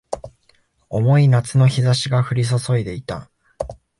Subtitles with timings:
[0.89, 3.29] 重い夏の日差しが降り注いでいた